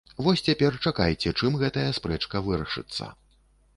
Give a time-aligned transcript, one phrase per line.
[0.27, 3.11] Вось цяпер чакайце, чым гэтая спрэчка вырашыцца.